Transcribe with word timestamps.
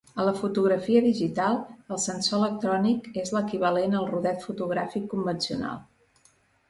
A 0.21 0.23
la 0.27 0.31
fotografia 0.37 1.01
digital 1.07 1.59
el 1.95 1.99
sensor 2.05 2.37
electrònic 2.45 3.09
és 3.25 3.35
l'equivalent 3.37 3.93
al 4.01 4.09
rodet 4.15 4.43
fotogràfic 4.49 5.07
convencional. 5.13 5.79